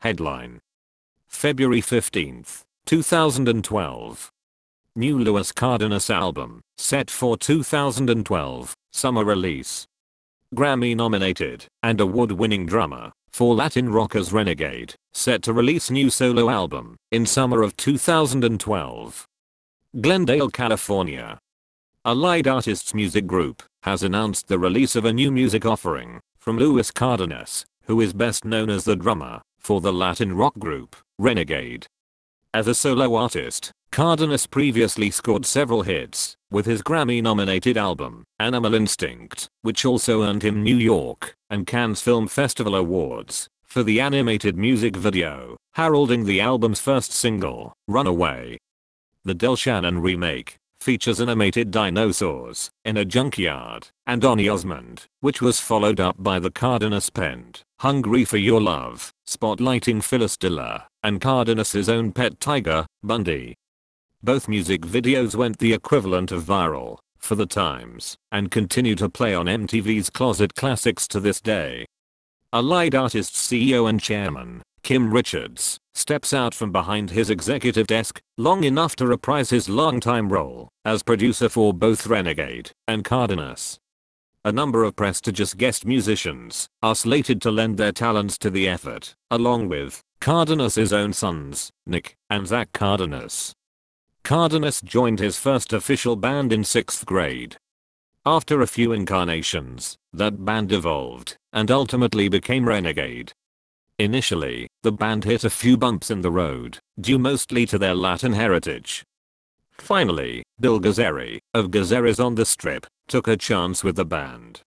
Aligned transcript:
Headline. 0.00 0.60
February 1.26 1.80
15, 1.80 2.44
2012. 2.86 4.30
New 4.94 5.18
Luis 5.18 5.50
Cardenas 5.50 6.08
album, 6.08 6.60
set 6.76 7.10
for 7.10 7.36
2012, 7.36 8.76
summer 8.92 9.24
release. 9.24 9.88
Grammy 10.54 10.94
nominated 10.94 11.66
and 11.82 12.00
award 12.00 12.30
winning 12.30 12.64
drummer 12.64 13.10
for 13.32 13.56
Latin 13.56 13.90
rockers 13.90 14.32
Renegade, 14.32 14.94
set 15.12 15.42
to 15.42 15.52
release 15.52 15.90
new 15.90 16.10
solo 16.10 16.48
album 16.48 16.94
in 17.10 17.26
summer 17.26 17.60
of 17.62 17.76
2012. 17.76 19.26
Glendale, 20.00 20.48
California. 20.48 21.40
Allied 22.04 22.46
Artists 22.46 22.94
Music 22.94 23.26
Group 23.26 23.64
has 23.82 24.04
announced 24.04 24.46
the 24.46 24.60
release 24.60 24.94
of 24.94 25.04
a 25.04 25.12
new 25.12 25.32
music 25.32 25.66
offering 25.66 26.20
from 26.38 26.56
Luis 26.56 26.92
Cardenas, 26.92 27.66
who 27.86 28.00
is 28.00 28.12
best 28.12 28.44
known 28.44 28.70
as 28.70 28.84
the 28.84 28.94
drummer 28.94 29.40
for 29.68 29.82
the 29.82 29.92
Latin 29.92 30.34
rock 30.34 30.58
group 30.58 30.96
Renegade. 31.18 31.86
As 32.54 32.66
a 32.66 32.74
solo 32.74 33.16
artist, 33.16 33.70
Cardenas 33.92 34.46
previously 34.46 35.10
scored 35.10 35.44
several 35.44 35.82
hits 35.82 36.36
with 36.50 36.64
his 36.64 36.80
Grammy-nominated 36.80 37.76
album, 37.76 38.24
Animal 38.38 38.72
Instinct, 38.72 39.46
which 39.60 39.84
also 39.84 40.22
earned 40.22 40.42
him 40.42 40.62
New 40.62 40.78
York 40.78 41.34
and 41.50 41.66
Cannes 41.66 42.00
Film 42.00 42.28
Festival 42.28 42.74
awards 42.74 43.46
for 43.62 43.82
the 43.82 44.00
animated 44.00 44.56
music 44.56 44.96
video, 44.96 45.58
heralding 45.74 46.24
the 46.24 46.40
album's 46.40 46.80
first 46.80 47.12
single, 47.12 47.74
Runaway. 47.86 48.56
The 49.24 49.34
Del 49.34 49.56
Shannon 49.56 50.00
remake 50.00 50.56
features 50.80 51.20
animated 51.20 51.70
dinosaurs 51.70 52.70
in 52.86 52.96
a 52.96 53.04
junkyard 53.04 53.88
and 54.06 54.22
Donny 54.22 54.48
Osmond, 54.48 55.04
which 55.20 55.42
was 55.42 55.60
followed 55.60 56.00
up 56.00 56.16
by 56.18 56.38
the 56.38 56.50
Cardenas 56.50 57.10
penned 57.10 57.60
Hungry 57.80 58.24
for 58.24 58.38
Your 58.38 58.62
Love, 58.62 59.12
spotlighting 59.28 60.02
Phyllis 60.02 60.38
Diller 60.38 60.84
and 61.02 61.20
Cardenas's 61.20 61.86
own 61.90 62.12
pet 62.12 62.40
tiger, 62.40 62.86
Bundy. 63.02 63.54
Both 64.22 64.48
music 64.48 64.80
videos 64.80 65.34
went 65.34 65.58
the 65.58 65.74
equivalent 65.74 66.32
of 66.32 66.44
viral 66.44 66.96
for 67.18 67.34
the 67.34 67.44
times 67.44 68.16
and 68.32 68.50
continue 68.50 68.94
to 68.94 69.10
play 69.10 69.34
on 69.34 69.44
MTV's 69.44 70.08
Closet 70.08 70.54
Classics 70.54 71.06
to 71.08 71.20
this 71.20 71.42
day. 71.42 71.84
Allied 72.54 72.94
Artists 72.94 73.46
CEO 73.46 73.86
and 73.86 74.00
chairman, 74.00 74.62
Kim 74.82 75.12
Richards, 75.12 75.76
steps 75.92 76.32
out 76.32 76.54
from 76.54 76.72
behind 76.72 77.10
his 77.10 77.28
executive 77.28 77.86
desk 77.86 78.22
long 78.38 78.64
enough 78.64 78.96
to 78.96 79.06
reprise 79.06 79.50
his 79.50 79.68
longtime 79.68 80.30
role 80.30 80.70
as 80.86 81.02
producer 81.02 81.50
for 81.50 81.74
both 81.74 82.06
Renegade 82.06 82.70
and 82.86 83.04
Cardenas. 83.04 83.78
A 84.44 84.52
number 84.52 84.84
of 84.84 84.94
prestigious 84.94 85.52
guest 85.52 85.84
musicians 85.84 86.68
are 86.80 86.94
slated 86.94 87.42
to 87.42 87.50
lend 87.50 87.76
their 87.76 87.90
talents 87.90 88.38
to 88.38 88.50
the 88.50 88.68
effort, 88.68 89.14
along 89.30 89.68
with 89.68 90.00
Cardenas' 90.20 90.92
own 90.92 91.12
sons, 91.12 91.70
Nick 91.86 92.14
and 92.30 92.46
Zach 92.46 92.72
Cardenas. 92.72 93.52
Cardenas 94.22 94.80
joined 94.80 95.18
his 95.18 95.38
first 95.38 95.72
official 95.72 96.14
band 96.14 96.52
in 96.52 96.62
6th 96.62 97.04
grade. 97.04 97.56
After 98.24 98.60
a 98.60 98.68
few 98.68 98.92
incarnations, 98.92 99.96
that 100.12 100.44
band 100.44 100.70
evolved 100.70 101.36
and 101.52 101.70
ultimately 101.70 102.28
became 102.28 102.68
Renegade. 102.68 103.32
Initially, 103.98 104.68
the 104.84 104.92
band 104.92 105.24
hit 105.24 105.42
a 105.42 105.50
few 105.50 105.76
bumps 105.76 106.10
in 106.12 106.20
the 106.20 106.30
road, 106.30 106.78
due 107.00 107.18
mostly 107.18 107.66
to 107.66 107.78
their 107.78 107.94
Latin 107.94 108.34
heritage. 108.34 109.02
Finally, 109.78 110.42
Bill 110.60 110.80
Gazzarri, 110.80 111.38
of 111.54 111.70
Gazzarri's 111.70 112.20
on 112.20 112.34
the 112.34 112.44
Strip, 112.44 112.86
took 113.06 113.26
a 113.26 113.36
chance 113.36 113.82
with 113.82 113.96
the 113.96 114.04
band. 114.04 114.60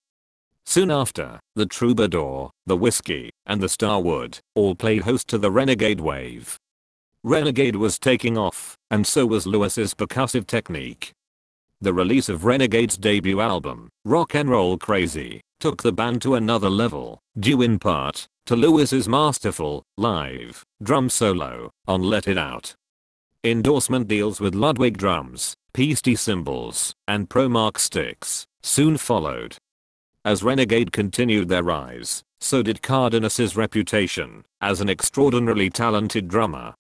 Soon 0.66 0.90
after, 0.90 1.40
the 1.56 1.66
Troubadour, 1.66 2.52
the 2.66 2.78
Whiskey, 2.78 3.30
and 3.46 3.62
the 3.62 3.70
Starwood 3.70 4.40
all 4.56 4.76
played 4.76 5.04
host 5.04 5.28
to 5.28 5.38
the 5.38 5.52
Renegade 5.52 6.00
wave. 6.00 6.58
Renegade 7.24 7.76
was 7.76 8.00
taking 8.00 8.38
off, 8.38 8.76
and 8.90 9.06
so 9.06 9.26
was 9.26 9.46
Luis's 9.46 9.94
percussive 9.94 10.48
technique. 10.48 11.12
The 11.82 11.94
release 11.94 12.30
of 12.30 12.46
Renegade's 12.46 12.98
debut 12.98 13.42
album, 13.42 13.90
Rock 14.06 14.36
and 14.36 14.50
Roll 14.50 14.78
Crazy, 14.78 15.42
took 15.60 15.84
the 15.84 15.92
band 15.92 16.22
to 16.24 16.36
another 16.36 16.70
level, 16.70 17.20
due 17.40 17.62
in 17.62 17.80
part 17.80 18.28
to 18.46 18.56
Luis's 18.56 19.08
masterful, 19.08 19.84
live, 19.98 20.64
drum 20.82 21.10
solo 21.10 21.70
on 21.88 22.02
Let 22.02 22.28
It 22.28 22.38
Out. 22.38 22.76
Endorsement 23.44 24.08
deals 24.08 24.40
with 24.40 24.54
Ludwig 24.54 25.00
drums, 25.00 25.56
Paiste 25.74 26.16
cymbals, 26.16 26.94
and 27.08 27.28
Promark 27.28 27.80
sticks 27.80 28.46
soon 28.62 28.98
followed. 28.98 29.58
As 30.24 30.44
Renegade 30.44 30.92
continued 30.92 31.50
their 31.50 31.64
rise, 31.64 32.22
so 32.40 32.62
did 32.62 32.84
Cardenas's 32.84 33.56
reputation 33.56 34.46
as 34.62 34.80
an 34.80 34.92
extraordinarily 34.92 35.72
talented 35.72 36.28
drummer. 36.28 36.76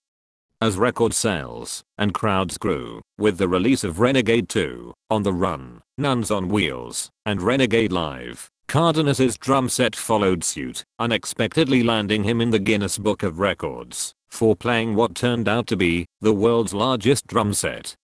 As 0.61 0.77
record 0.77 1.15
sales 1.15 1.81
and 1.97 2.13
crowds 2.13 2.59
grew 2.59 3.01
with 3.17 3.39
the 3.39 3.47
release 3.47 3.83
of 3.83 3.99
Renegade 3.99 4.47
2, 4.47 4.93
On 5.09 5.23
the 5.23 5.33
Run, 5.33 5.81
Nuns 5.97 6.29
on 6.29 6.47
Wheels, 6.47 7.09
and 7.25 7.41
Renegade 7.41 7.91
Live, 7.91 8.51
Cardenas's 8.67 9.35
drum 9.35 9.67
set 9.67 9.95
followed 9.95 10.43
suit, 10.43 10.83
unexpectedly 10.99 11.81
landing 11.81 12.23
him 12.23 12.39
in 12.39 12.51
the 12.51 12.59
Guinness 12.59 12.99
Book 12.99 13.23
of 13.23 13.39
Records 13.39 14.13
for 14.31 14.55
playing 14.55 14.95
what 14.95 15.13
turned 15.13 15.47
out 15.47 15.67
to 15.67 15.77
be 15.77 16.05
the 16.21 16.33
world's 16.33 16.73
largest 16.73 17.27
drum 17.27 17.53
set. 17.53 17.95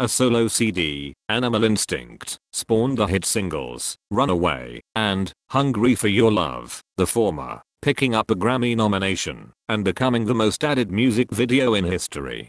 A 0.00 0.08
solo 0.08 0.48
CD, 0.48 1.14
Animal 1.28 1.64
Instinct, 1.64 2.38
spawned 2.52 2.98
the 2.98 3.06
hit 3.06 3.24
singles, 3.24 3.96
Runaway, 4.10 4.80
and 4.96 5.32
Hungry 5.50 5.94
for 5.94 6.08
Your 6.08 6.32
Love, 6.32 6.82
the 6.96 7.06
former, 7.06 7.62
picking 7.82 8.14
up 8.14 8.30
a 8.30 8.34
Grammy 8.34 8.76
nomination 8.76 9.52
and 9.68 9.84
becoming 9.84 10.24
the 10.24 10.34
most 10.34 10.64
added 10.64 10.90
music 10.90 11.30
video 11.30 11.74
in 11.74 11.84
history. 11.84 12.48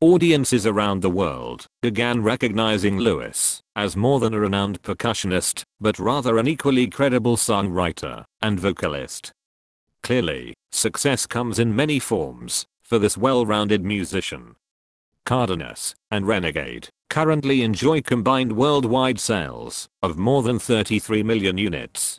Audiences 0.00 0.66
around 0.66 1.00
the 1.00 1.08
world 1.10 1.66
began 1.80 2.22
recognizing 2.22 2.98
Luis 2.98 3.62
as 3.74 3.96
more 3.96 4.20
than 4.20 4.34
a 4.34 4.40
renowned 4.40 4.82
percussionist, 4.82 5.62
but 5.80 5.98
rather 5.98 6.36
an 6.38 6.46
equally 6.46 6.86
credible 6.86 7.36
songwriter 7.36 8.24
and 8.42 8.60
vocalist. 8.60 9.32
Clearly, 10.04 10.52
success 10.70 11.26
comes 11.26 11.58
in 11.58 11.74
many 11.74 11.98
forms 11.98 12.66
for 12.82 12.98
this 12.98 13.16
well-rounded 13.16 13.82
musician. 13.82 14.54
Cardenas 15.24 15.94
and 16.10 16.26
Renegade 16.26 16.90
currently 17.08 17.62
enjoy 17.62 18.02
combined 18.02 18.52
worldwide 18.52 19.18
sales 19.18 19.88
of 20.02 20.18
more 20.18 20.42
than 20.42 20.58
33 20.58 21.22
million 21.22 21.56
units. 21.56 22.18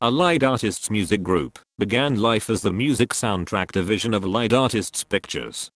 Allied 0.00 0.42
Artists 0.42 0.90
Music 0.90 1.22
Group 1.22 1.58
began 1.78 2.18
life 2.18 2.48
as 2.48 2.62
the 2.62 2.72
music 2.72 3.10
soundtrack 3.10 3.70
division 3.70 4.14
of 4.14 4.24
Allied 4.24 4.54
Artists 4.54 5.04
Pictures 5.04 5.70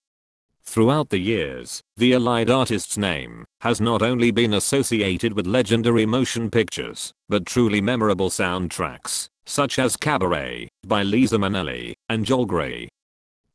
Throughout 0.62 1.10
the 1.10 1.19
years, 1.19 1.83
the 1.99 2.15
Allied 2.15 2.49
Artists 2.49 2.97
name 2.97 3.44
has 3.60 3.83
not 3.83 4.00
only 4.00 4.31
been 4.31 4.54
associated 4.54 5.34
with 5.34 5.47
legendary 5.47 6.06
motion 6.06 6.50
pictures, 6.50 7.12
but 7.28 7.44
truly 7.44 7.83
memorable 7.83 8.31
soundtracks, 8.31 9.28
such 9.47 9.78
as 9.78 9.97
Cabaret 9.97 10.69
by 10.87 11.03
Liza 11.03 11.37
Minnelli 11.37 11.94
and 12.09 12.25
Joel 12.25 12.47
Grey. 12.47 12.88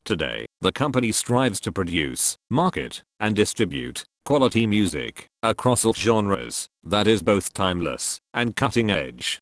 Today, 0.06 0.46
the 0.62 0.72
company 0.72 1.12
strives 1.12 1.60
to 1.62 1.72
produce, 1.72 2.38
market, 2.50 3.02
and 3.20 3.36
distribute 3.36 4.04
quality 4.26 4.68
music 4.68 5.28
across 5.42 5.86
all 5.86 5.94
genres 5.94 6.68
that 6.84 7.08
is 7.08 7.22
both 7.22 7.54
timeless 7.54 8.20
and 8.34 8.54
cutting 8.56 8.92
edge. 8.92 9.40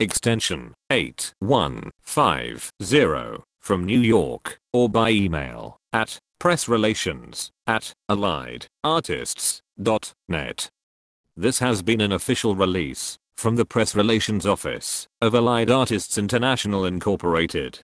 extension 0.00 0.74
8150, 0.90 3.44
from 3.60 3.84
New 3.84 4.00
York, 4.00 4.58
or 4.72 4.88
by 4.88 5.10
email 5.10 5.76
at 5.92 6.18
pressrelations 6.40 7.52
at 7.64 7.92
allied.artists.net. 8.08 10.70
This 11.36 11.60
has 11.60 11.82
been 11.82 12.00
an 12.00 12.10
official 12.10 12.56
release 12.56 13.16
from 13.36 13.54
the 13.54 13.64
press 13.64 13.94
relations 13.94 14.44
office 14.44 15.06
of 15.20 15.36
Allied 15.36 15.70
Artists 15.70 16.18
International 16.18 16.84
Incorporated. 16.84 17.82